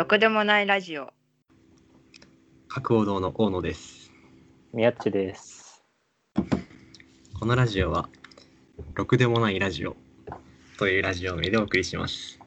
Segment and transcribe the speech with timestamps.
[0.00, 1.12] ろくでもないラジオ。
[2.68, 4.10] 角王堂の大野です。
[4.72, 5.84] 宮っちです。
[7.38, 8.08] このラジオは、
[8.94, 9.94] ろくでもないラジオ
[10.78, 12.40] というラジオ名でお送りします。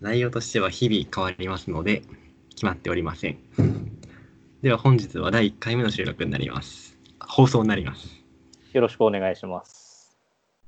[0.00, 2.04] 内容としては日々変わりますので、
[2.50, 3.38] 決まっておりません。
[4.62, 6.96] では本日は第1回目の収録になります。
[7.18, 8.06] 放送になります。
[8.74, 10.16] よろしくお願いします。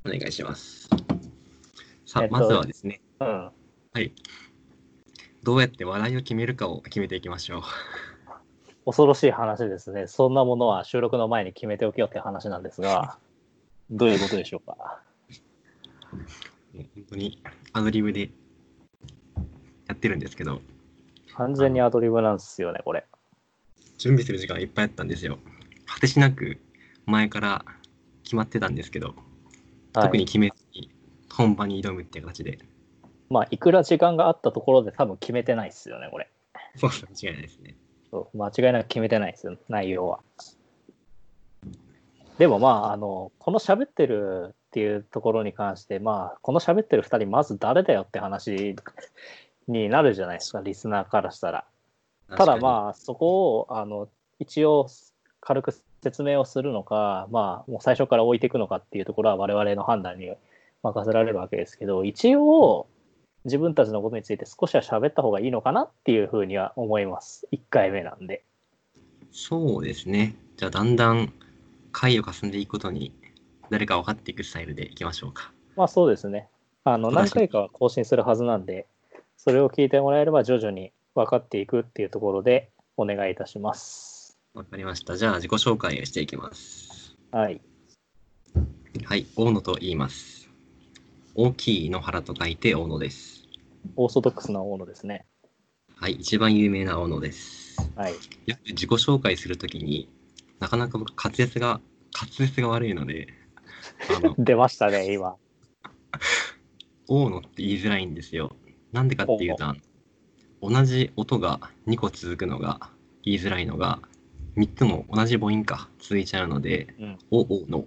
[0.04, 0.88] お願いします。
[2.04, 3.28] さあ、えっとまずはですね、うん。
[3.28, 3.52] は
[4.00, 4.12] い。
[5.48, 7.62] どうやって話題を決めるかを決めていきましょう。
[8.84, 10.06] 恐ろしい話ですね。
[10.06, 13.16] そんなものは収録の前に決めておけよって話なんですが、
[13.90, 15.00] どういうことでしょうか？
[16.74, 17.42] 本当に
[17.72, 18.28] アドリブで
[19.86, 20.60] やってるんですけど、
[21.34, 23.06] 完全にアドリブなんですよね、これ。
[23.96, 25.38] 準備する時間いっぱいあったんですよ。
[25.86, 26.58] 果てしなく
[27.06, 27.64] 前から
[28.22, 29.16] 決まってたんですけど、はい、
[29.94, 30.90] 特に決めずに
[31.32, 32.58] 本番に挑むっていう形で、
[33.30, 36.28] まあ、いくら時間があったところで多分決めてないですよね、これ。
[36.76, 37.76] そう間違いないですね。
[38.10, 40.20] そう間違いなく決めてないですよ、内容は。
[42.38, 48.76] でもまあ、あの、この喋ってるっていうところに関して、まあ、この喋ってる2人、まず誰だよって話
[49.66, 51.64] になるじゃないですか、リスナーからしたら。
[52.36, 54.86] ただまあ、そこを、あの、一応、
[55.40, 60.32] 軽く説明をするのか、まあ、もう最初から置いていくのかっていうところは我々の判断に
[60.82, 62.86] 任せられるわけですけど、一応、
[63.44, 67.46] 自分たちのことについて少しは喋った方がいいのかなっていうふうには思います。
[67.52, 68.44] 1回目なんで。
[69.30, 70.36] そうですね。
[70.56, 71.32] じゃあだんだん
[71.92, 73.12] 回を重ねていくことに
[73.70, 75.52] 誰か分かっていくスタイルでいきましょうか。
[75.76, 76.48] まあそうですね。
[76.84, 78.86] あの、何回かは更新するはずなんで、
[79.36, 84.38] それを聞いてもらえれば徐々に分かっていくっていうところでお願いいたします。
[84.54, 85.16] わかりました。
[85.16, 87.16] じゃあ自己紹介をしていきます。
[87.30, 87.60] はい。
[89.04, 90.37] はい、大野と言います。
[91.40, 93.44] 大きい野原と書いて大野です。
[93.94, 95.24] オーソドックスな大野ですね。
[95.94, 97.76] はい、一番有名な大野です。
[97.94, 98.14] はい。
[98.46, 100.08] よく自己紹介するときに
[100.58, 101.80] なかなか僕滑舌が
[102.12, 103.28] 滑舌が悪いので、
[104.16, 105.36] あの 出ましたね、今。
[107.06, 108.56] 大野って言いづらいんですよ。
[108.90, 109.76] なんでかっていうと、
[110.60, 112.90] 同じ音が2個続くのが
[113.22, 114.00] 言いづらいのが、
[114.56, 117.18] 3つも同じ母音か続いちゃうので、うん。
[117.30, 117.84] お、おの、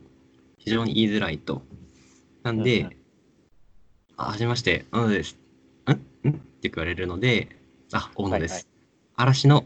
[0.58, 1.64] 非常に言いづらいと。
[2.44, 3.01] なんで、うんうんあ、
[4.26, 5.38] はじめまして、大野です。
[5.88, 5.92] ん？
[5.92, 6.32] ん？
[6.32, 7.50] って言われるので、
[7.94, 8.52] あ、大野です。
[8.52, 8.66] はいはい
[9.18, 9.66] 嵐の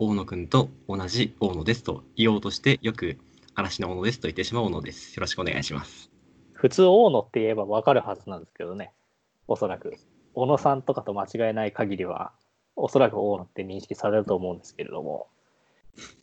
[0.00, 3.16] 大野くんと同じ大野ですと言おうとして、よく
[3.54, 5.14] 嵐の大野ですと言ってしまう大野です。
[5.14, 6.10] よろしくお願いします。
[6.52, 8.92] 普通大野って言えば分かるはずなんですけどね。
[9.46, 9.94] おそらく。
[10.34, 12.32] 小野さんとかと間違えない限りは、
[12.74, 15.28] おそらく大野って認識されると思うんですけれども。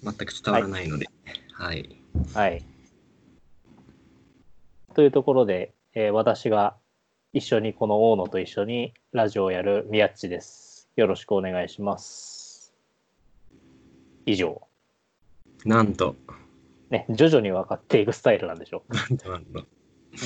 [0.03, 1.07] 全く伝わらないので、
[1.53, 1.97] はい。
[2.34, 2.66] はい。
[4.96, 6.75] というところで、えー私が
[7.35, 10.88] 一緒にこの大野と一緒にラジオをやる宮っちです。
[10.96, 12.73] よろしくお願いします。
[14.25, 14.62] 以上。
[15.66, 16.16] なんと、
[16.90, 19.66] ね、徐々に分かっていくスタイルなんでしょなんとなんと。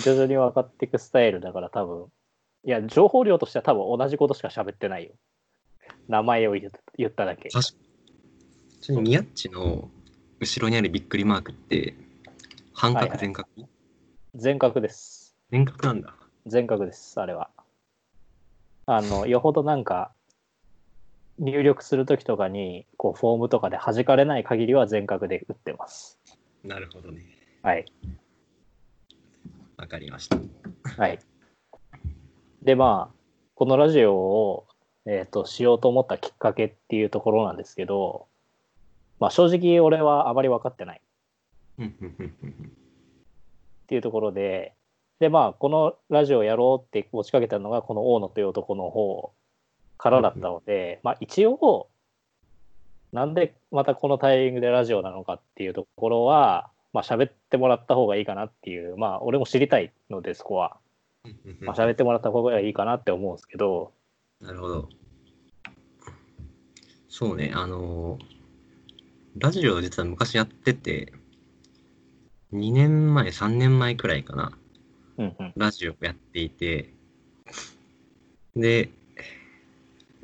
[0.04, 2.06] 徐々に分かっていくスタイルだから多分、
[2.64, 5.14] いや、情報量としては多分同じことしか喋ってないよ。
[6.08, 7.50] 名前を言った言っただけ。
[7.50, 9.02] 確かに。
[9.02, 9.90] 宮っちの
[10.40, 11.96] 後ろにあるびっくりマークって、
[12.72, 13.50] 半角はいはい全角、
[14.36, 15.36] 全角です。
[15.50, 16.14] 全角なんだ。
[16.46, 17.50] 全角です、あれは。
[18.86, 20.12] あの、よほどなんか、
[21.38, 26.20] 入力するときとかに、こう、フォームとかで弾かれない限りは全角で打ってます。
[26.64, 27.24] なるほどね。
[27.62, 27.86] はい。
[29.78, 30.38] わかりました。
[30.98, 31.20] はい。
[32.62, 33.16] で、まあ、
[33.56, 34.68] このラジオを、
[35.06, 38.28] えっ、と、しようと思ったきっかけっていうところなんですけど、
[39.20, 41.02] まあ、正直俺はあまり分かってない
[41.84, 41.90] っ
[43.88, 44.74] ていうところで、
[45.20, 49.32] で、まあ、このラジオやろうって持ちかけたのが、この大野という男の方
[49.98, 51.90] からだったので、まあ、一応、
[53.12, 60.78] なんでまたこのタイミングでラジオなのかっていうところは、まあ、喋ってもらった方がいいかなっていう、まあ、俺も知りたいので、そこは。
[61.60, 63.92] まあ、喋ってもらった方がいいかなって思うんですけど、
[64.40, 64.90] なるほど。
[67.10, 68.40] そうね、あのー
[69.38, 71.14] ラジオ実は昔やってて、
[72.52, 74.58] 2年前、3年前くらいかな。
[75.56, 76.94] ラジオやっていて、
[78.56, 78.90] で、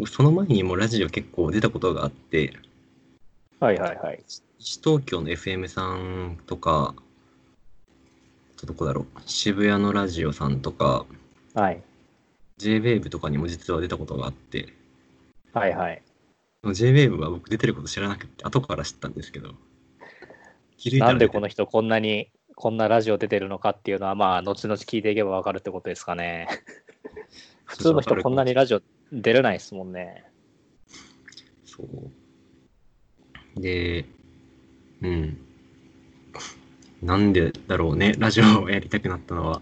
[0.08, 2.54] その前にもラジオ結構出たことがあって、
[3.60, 4.24] はいはいはい。
[4.60, 11.06] 西東京の FM さんとか、あとどこだろう、渋谷のラジオさんとか、
[11.54, 11.82] はい。
[12.58, 14.70] JWAVE とかにも実は出たことがあって、
[15.54, 16.02] はいはい。
[16.64, 19.56] JWAVE は僕出てること知らなくて、後から知ったんですけど、
[20.78, 26.48] 気づいたらなんでこの人こんなに、こんなラジオ出てるのかっていうのは、まあ、後々聞いていけばわかるってことですかね。
[27.66, 28.82] 普通の人こんなにラジオ
[29.12, 30.24] 出れないですもんね。
[31.66, 33.62] そう。
[33.62, 34.06] で、
[35.02, 35.38] うん。
[37.02, 39.62] なんでだろうね、ラジオをやりたくなったのは。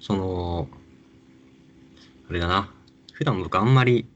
[0.00, 0.68] その、
[2.30, 2.72] あれだな。
[3.12, 4.06] 普段僕あんまり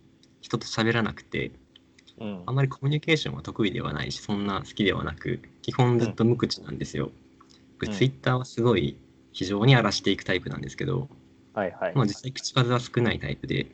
[0.40, 1.52] 人と喋らなくて、
[2.18, 7.10] うんあんまりコミュニケーションは得意ではないし、そんな好きではなく、基本ずっと無口なんですよ。
[7.80, 8.96] 僕、うんツイッターはすごい
[9.32, 11.08] 非常に荒らしていくタイプなんですけど、
[11.54, 11.92] はいはい。
[11.96, 13.66] まあ実際口数は少ないタイプで、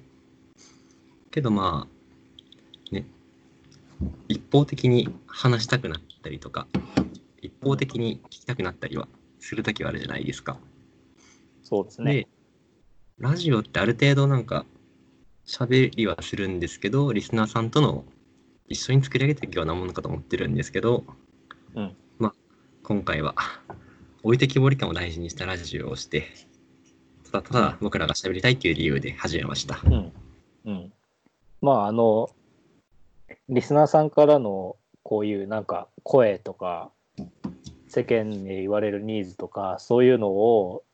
[1.30, 3.04] けどまあ、ね、
[4.26, 6.66] 一方的に話したくなったりとか、
[7.42, 9.06] 一方的に聞きたくなったりは
[9.38, 10.56] するときはあるじゃないですか。
[11.62, 12.14] そうですね。
[12.14, 12.28] で、
[13.18, 14.64] ラジオってある程度なんか
[15.46, 18.06] 喋りはするんですけど、リスナーさんとの
[18.66, 21.04] 一緒に作り上げていくようなものかと思ってるんですけど、
[21.74, 22.34] うんまあ
[22.82, 23.34] 今回は
[24.22, 26.28] 置いてきぼり感を大事にしたラジオをして、
[27.30, 29.80] ただただ僕らが喋りたいっていう理由で始めました。
[29.84, 30.12] うん。
[30.64, 30.92] うん。
[31.60, 32.30] まあ、あの、
[33.48, 36.90] リスナーさんからのこういうなんか声とか、
[37.88, 40.84] 世間に言われるニーズとか、そういうのを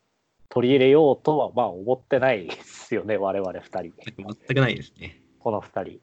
[0.48, 3.92] 取り入れようとはまあ思ってないですよね、我々2人。
[4.06, 5.20] 全くないですね。
[5.38, 6.00] この2人。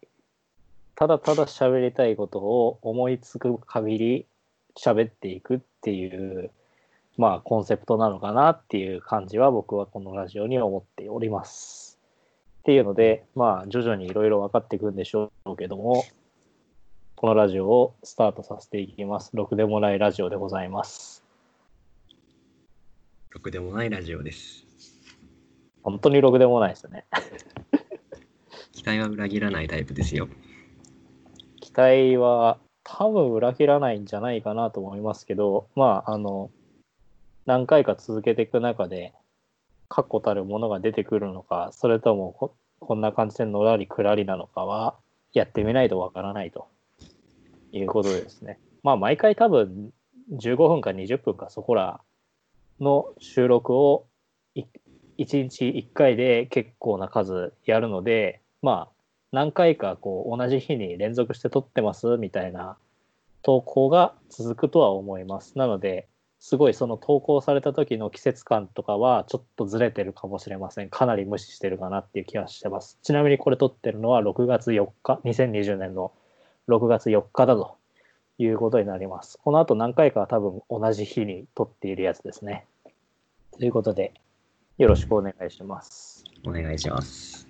[0.96, 4.26] ただただ喋りたいことを思いつく限り
[4.76, 6.52] 喋っていくっていう、
[7.18, 12.00] まあコンセプトなのかなっていう感じは僕はこのラジオに思っております。
[12.60, 16.04] っていうので、まあ徐々にいろいろ分かっていくんでしょうけども、
[17.16, 19.32] このラジオをスタートさせていきます。
[19.34, 21.24] ろくでもないラジオでございます。
[23.30, 24.66] ろくでもないラジオです。
[25.84, 27.06] 本当にろくでもないですね。
[28.74, 30.28] 期待は裏切らないタイプですよ。
[31.62, 36.52] 期待は多分裏切らないんじゃないかなと思いますけど、まあ、あの、
[37.46, 39.12] 何回か続けていく中で、
[39.90, 44.96] 確固たるものが出てくるのか、それともここんな感じでのらりくらりなのかは、
[45.34, 46.68] やってみないとわからないと
[47.72, 48.60] いうことですね。
[48.84, 49.92] まあ、毎回多分
[50.32, 52.00] 15分か20分かそこら
[52.80, 54.06] の収録を
[54.56, 54.66] 1
[55.18, 58.95] 日1回で結構な数やるので、まあ、
[59.36, 62.78] 何回かこう同じ日に連続して撮ってますみたいな
[63.42, 65.58] 投稿が続くとは思います。
[65.58, 66.08] なので、
[66.40, 70.90] すごいその投稿された時の季節感とかはちょっとずれてるかもしれません。
[70.90, 72.98] かなり無視してるかなっていう気がしてます。
[73.04, 76.14] ちなみにこれ撮ってるのは6月4日、2020年の
[76.70, 77.76] 6月4日だと
[78.38, 79.38] いうことになります。
[79.44, 82.66] この後何回かは多分同じ日に撮っているやつですね。
[83.52, 84.14] ということで、
[84.78, 86.24] よろしくお願いします。
[86.48, 87.45] お願いします。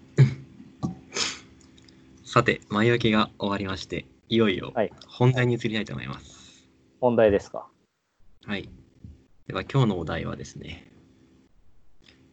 [2.36, 6.68] さて、前置きが終わりまして、いよいよはい本題に移りたいと思います。
[7.00, 7.66] 問題ですか
[8.46, 8.70] はい。
[9.48, 10.92] では今日のお題はですね、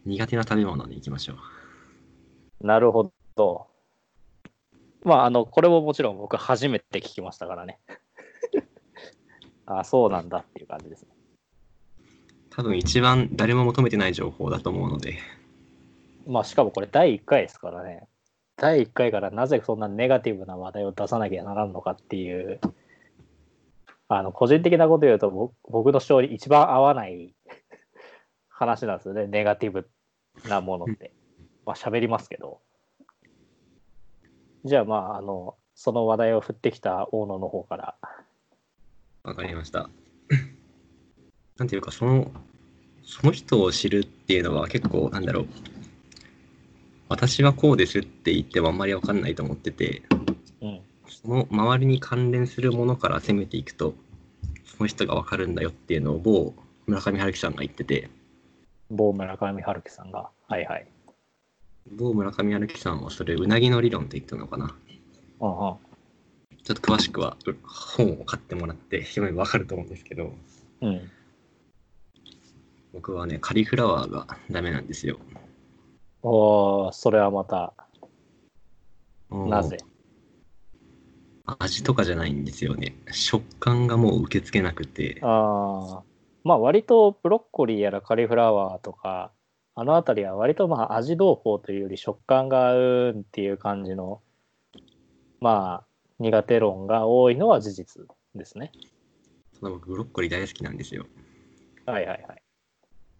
[0.04, 2.66] 苦手な食べ物に行きましょう。
[2.66, 3.68] なるほど。
[5.04, 7.78] まあ、あの、これももちろん僕初めて聞きましたからね。
[9.66, 11.10] あそうなんだっていう感じですね。
[12.50, 15.18] 多分一番誰も求めてない情報だと思うので、
[16.26, 18.08] まあ、しかもこれ第1回ですからね。
[18.56, 22.60] 第1回からなぜそんなネガティブな話題を出さなきゃならんのかっていう、
[24.08, 27.34] あの、個人的なこと言うと僕僕の勝利一番合わない
[28.48, 29.26] 話なんですよね。
[29.26, 29.88] ネガティブ
[30.48, 31.12] なものって。
[31.64, 32.60] まあ、喋りますけど。
[34.64, 37.96] じゃあ、まあ、あの、その話題を振ってきた大野の方から。
[39.22, 39.88] わかりました。
[41.56, 42.30] なんていうか、その、
[43.04, 45.46] その人を知るっていうのは結構、なんだろう。
[47.12, 50.00] 私はこうですって言ってもあんまりわかんないと思ってて、
[50.62, 50.80] うん。
[51.06, 53.94] その周りに関連するものから攻めていくと、
[54.64, 56.54] その人がわかるんだよっていうのを某
[56.86, 58.08] 村上春樹さんが言ってて、
[58.90, 60.30] 某村上春樹さんが。
[60.48, 60.86] はいはい。
[61.90, 64.74] 某村上春樹さんはそれ、うなぎの理論って言ったのかな。
[65.40, 65.76] うんうん。
[66.64, 70.32] ちょっと詳しくはう本を買ってもらって読めばわかると思うんですけど、
[70.80, 71.10] うん。
[72.94, 75.18] 僕はね、カリフラワーがダメなんですよ。
[76.22, 77.74] おーそれはまた、
[79.30, 79.78] なぜ？
[81.58, 82.94] 味とかじゃないんですよね。
[83.10, 86.02] 食感がもう受け付けなくて、ああ、
[86.44, 89.32] まあ割とブロッコリーやらカリフラワーとか、
[89.74, 94.20] あのあたりは割とまあ味同胞というより食感が合うっていう感じの、
[95.40, 95.86] まあ
[96.20, 98.70] 苦手論が多いのは事実ですね。
[99.60, 101.06] ただ僕ブロッコリー大好きなんですよ。
[101.86, 102.42] はいはいはい。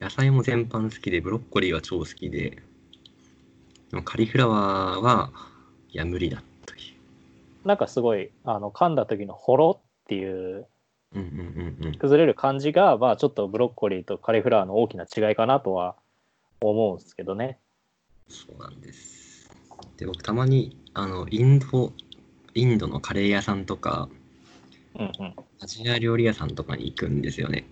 [0.01, 2.63] 野菜も全般好きで、ブロッコリーは超好きで、
[3.93, 5.31] でもカリフラワーは、
[5.91, 6.79] いや、無理だとい
[7.65, 10.67] なんかすごい、あの噛んだ時のほろっていう。
[11.99, 15.95] 崩れる感じが、まあちょっとブロッコリーとカリフラワーの大きな違いかなとは
[16.63, 17.59] 思うんですけどね。
[18.29, 19.51] そうなんです。
[19.99, 21.93] で、僕たまに、あの、インド
[22.55, 24.09] インドのカレー屋さんとか
[24.99, 25.35] うんうん。
[25.61, 27.67] アジア料理屋さんとかに行くんですよね。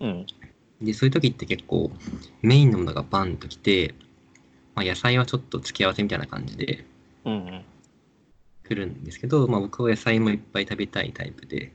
[0.00, 0.26] うん。
[0.80, 1.90] でそういう時って結構
[2.42, 3.94] メインのものがバンときて、
[4.78, 6.84] まあ、野菜はちょっと付け合わせみたいな感じで。
[7.24, 11.72] 来るんですけど、まあ、僕は野菜もいっぱい食べたいタイプで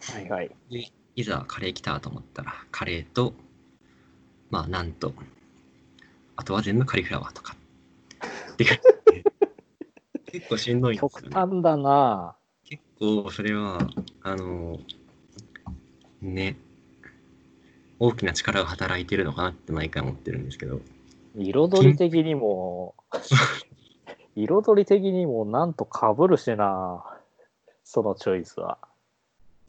[0.00, 0.50] はいはい。
[0.70, 3.34] でいざカレー来たと思ったらカレーと
[4.48, 5.12] まあなんと
[6.36, 7.54] あとは全部カリフラワーとか
[8.52, 8.80] っていう
[10.26, 11.36] 結構しんどいんです極よね。
[11.36, 13.78] 端だな結構それは
[14.22, 14.80] あの
[16.22, 16.56] ね
[17.98, 20.80] 大きな力が働いてるのかなって毎回思ってるんですけど
[21.36, 22.94] 彩り的にも、
[24.36, 27.04] 彩り的にもなんとかぶるしな
[27.84, 28.78] そのチョイスは。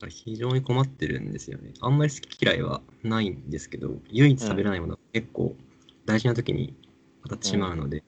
[0.10, 5.56] 非常に困ってるんですよねあんまり好き嫌いはないんですけど唯一食べれないものが結構
[6.08, 6.74] 大事な時に
[7.22, 8.04] 当たってしまうので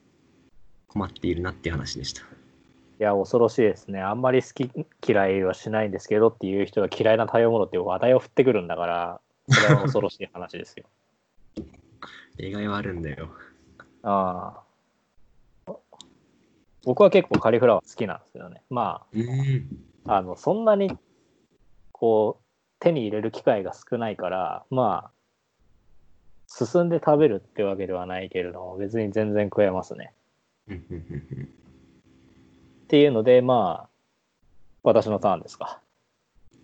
[0.88, 4.00] 困っているなっていう話でしたいや、恐ろしいですね。
[4.00, 4.70] あんまり好き
[5.06, 10.84] 嫌いはしないんですけどっていう人が嫌いな食べ物って話題を振ってくるんだから、それは恐ろしい話ですよ。
[12.38, 13.30] 例外はあるんだよ
[14.04, 14.60] あ
[15.66, 15.74] あ。
[16.84, 18.62] 僕は結構カリフラワー好きなんですけどね。
[18.68, 19.66] まうん
[20.06, 20.96] あ、あの、そんなに、
[21.92, 22.44] こう、
[22.78, 25.10] 手に入れる機会が少ないから、まあ、
[26.46, 30.12] 進んで食べるってわけではないけれども、別に全然食えますね。
[30.70, 30.74] っ
[32.88, 33.88] ていうので、まあ、
[34.82, 35.80] 私のターンですか。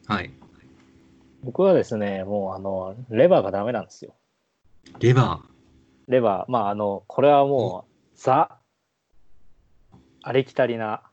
[0.07, 0.31] はい
[1.43, 4.15] 僕はですね、もう、あの、レバーがダメなんですよ。
[4.99, 5.60] レバレ
[6.19, 8.59] バー、まあ、あの、これはもう、ザ、
[10.23, 11.11] ありきたりなー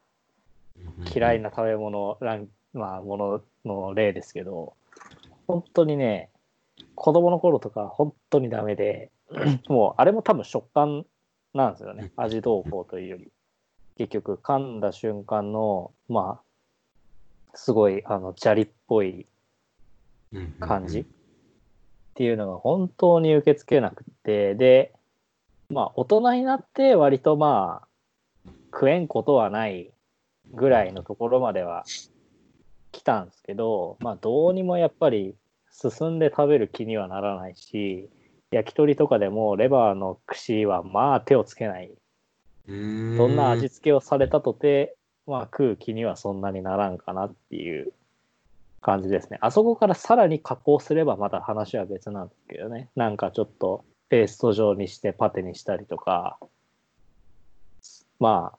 [1.14, 4.76] 嫌いな食べ物、ランまあ、ものの例ですけど、
[5.48, 6.30] 本当にね、
[6.96, 9.12] 子供の頃とか本当にダメで、
[9.68, 11.06] もうあれも多分食感
[11.54, 12.12] なんですよね。
[12.16, 13.32] 味どうこうというより。
[13.98, 16.42] 結局噛んだ瞬間の、ま
[17.54, 19.26] あ、すごい、あの、砂利っぽい
[20.60, 21.08] 感じ
[22.18, 24.92] っていうのが本当に受け付けなくって、で、
[25.70, 29.92] まあ、大人になって割とまあ、食えんことはない
[30.52, 31.86] ぐらいのところまでは
[32.92, 35.36] 来たんですけど、まあ、どうにもやっぱり
[35.72, 38.10] 進んで食べる気にはならないし、
[38.50, 41.92] 焼き鳥とかでもレバーの串はまあ手をつけない。
[42.68, 44.96] どどんな味付けをされたとて、
[45.28, 47.94] まあ食う気にはそんなにならんかなっていう
[48.88, 49.38] 感じですね。
[49.42, 52.88] あそこからさらに加工すればまた話は別なんですけどね。
[52.96, 56.40] なんかちょっとペースト状にしてパテにしたりとか、
[58.18, 58.58] まあ、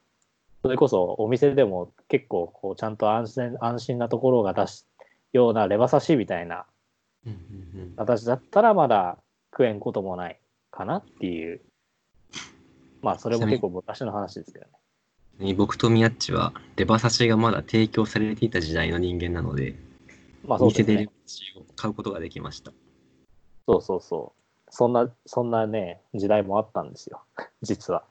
[0.61, 4.87] それこそお店でも結構こうちゃんと安全安心なところが出す
[5.33, 6.67] ようなレバ刺しみたいな
[7.97, 9.17] 形だったらまだ
[9.51, 10.39] 食えんこともない
[10.71, 11.63] かなっていう。
[13.01, 14.67] まあそれも結構昔の話ですけど
[15.39, 15.55] ね。
[15.55, 19.88] 僕と宮っちはレバ刺しがまだ提供されていた時代の人間なので、
[20.47, 21.11] まあそうですね店で
[21.77, 22.73] 買うことができました。
[23.67, 24.39] そうそうそう。
[24.71, 27.23] そんな、そんなね、時代もあったんですよ。
[27.63, 28.05] 実は。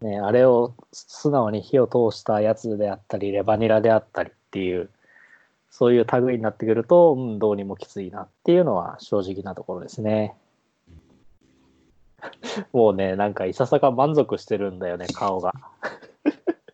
[0.00, 4.90] ね、あれを素直に火を通したやつであったり、レバニラであったりっていう、
[5.70, 10.34] そういう類になってくると、うん、どうにもきついなっていうのは正直なところですね。
[12.72, 15.54] もうね、なんかいささか満足してるんだよね、顔が。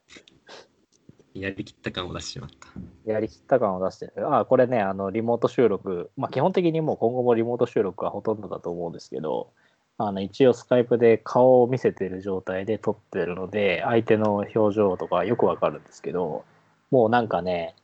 [1.35, 2.69] やりきった感を出してしまった。
[3.13, 4.29] やりきった感を出してる。
[4.29, 9.51] ああこれね、あの、リモート収録、まあ、基本的にもう今後もリモート収録はほとんどだと思うんですけど、
[9.97, 16.45] あの、一応スカイプで顔を見せてる状態で撮ってるので、相手の表情とかよくわかるんですけど、
[16.91, 17.75] もうなんかね、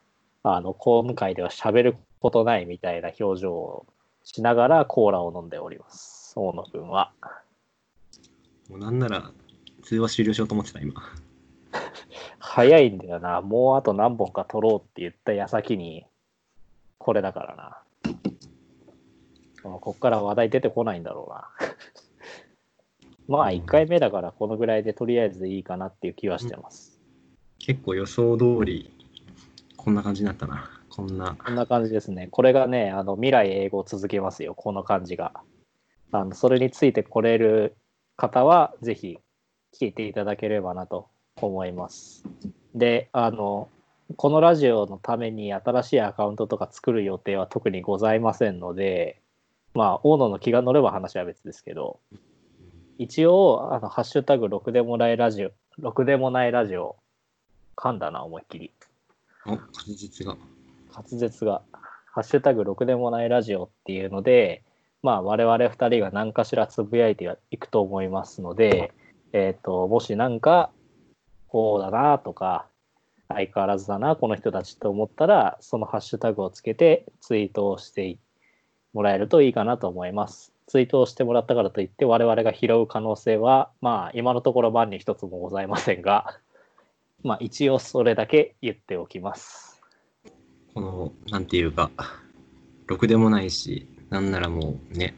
[0.43, 3.87] あの、今回では喋ることないみたいな表情を
[4.23, 6.35] しながらコーラを飲んでおります。
[6.37, 7.13] 大野くんは。
[8.69, 9.31] もうなんなら
[9.83, 10.95] 通話終了しようと思ってた今。
[12.47, 13.41] 早いんだよな。
[13.41, 16.05] もうあと何本か撮ろうって言った矢先に、
[16.99, 17.79] これだからな。
[19.81, 21.49] こっから話題出てこないんだろうな。
[23.27, 27.01] まあ、1回目だからこのぐらいでとりあえずいいかなっていう気はしてます。
[27.59, 28.93] 結構予想通り
[29.77, 30.71] こんな感じになったな。
[30.91, 31.35] こんな。
[31.43, 32.29] こんな感じですね。
[32.31, 34.55] これがね、あの未来英語を続けますよ。
[34.55, 35.33] この感じが。
[36.13, 37.75] あのそれについてこれる
[38.17, 39.19] 方は、ぜひ
[39.73, 41.09] 聞いていただければなと
[41.41, 42.25] 思います。
[42.75, 43.69] で、あの、
[44.17, 49.21] このラジオのために新しいアカウントとか作る予定は特にございませんので、
[49.75, 51.99] まあ、大野の気が乗れば話は別ですけど、
[52.99, 56.97] 一応、あの、ハッシュタグ、ろくでもないラジオ、ろくでもないラジオ、
[57.77, 58.73] 噛んだな、思いっきり。
[59.47, 60.37] お、確実が。
[60.95, 61.63] 滑舌が、
[62.13, 64.63] ハッシュタグろくでもないラジオっていうので、
[65.03, 68.93] まあ我々二人が何かしらつぶやいていくと思いますので、
[69.33, 70.71] えっ、と、もしなんか、
[71.55, 72.67] こうだなとか、
[73.29, 78.19] 相変わらずだな、この人たちと思ったら、そのハッシュタグをつけてツイートをして
[78.93, 80.53] もらえるといいかなと思います。
[80.67, 86.41] ツイートをしてもらったからといって、我々が拾う可能性は、まあ、今のところ万に一つもございませんが、
[87.23, 89.81] まあ、一応それだけ言っておきます。
[90.75, 91.93] この、なんていうか、
[92.89, 95.15] ろくでもないし、なんならもうね、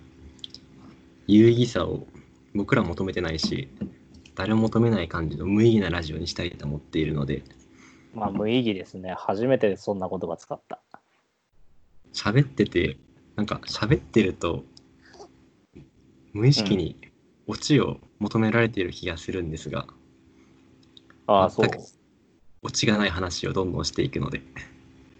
[1.26, 2.06] 有意義さを
[2.54, 3.70] 僕ら求めてないし、
[4.36, 7.42] 誰も求めない感じの無意義なラジオにしたいと思っているので、
[8.14, 9.14] まあ、無意義ですね。
[9.16, 10.80] 初めてそんな言葉使った。
[12.12, 12.98] 喋ってて、
[13.34, 14.64] なんか喋ってると、
[16.32, 16.96] 無意識に
[17.46, 19.86] オチを求められている気がするんですが、
[21.26, 21.68] ああ、そう
[22.62, 24.42] オチがない話をどんどんしていくので、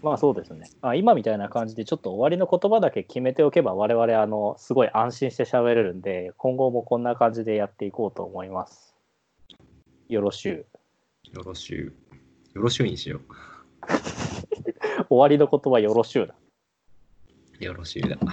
[0.03, 0.69] まあそうですね。
[0.81, 8.86] あ今みたいな感じでちょっと終わりの言葉だけ決めておけば我々あのすごい安心して喋れるんで今後もこんな感じでやっていこうと思います。
[10.09, 10.65] よろしゅう。
[11.35, 11.93] よろしゅ
[12.53, 13.19] う、よろしゅうにしよ
[15.09, 16.35] 終わりの言葉よろしゅうだ。
[17.59, 17.63] う。
[17.63, 18.15] よろしゅうだ。
[18.15, 18.25] こ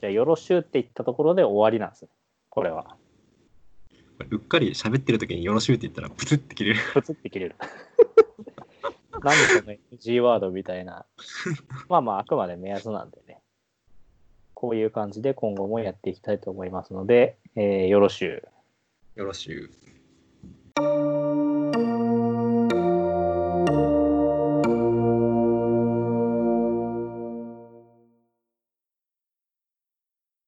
[0.00, 2.10] じゃあよろしゅうって言ったところで終わりなんですね。
[2.48, 2.96] これは。
[4.20, 6.80] れうっかり喋ってる時によろしゅうって言ったらプツって切れる。
[6.94, 7.56] プツって切れる。
[9.22, 11.06] 何その G ワードみたいな。
[11.88, 13.42] まあまああくまで目安なんでね。
[14.54, 18.42] こういう感じで今後もやっていきたいと思いますので、えーよろしゅ
[19.16, 19.18] う。
[19.18, 19.89] よろしゅう。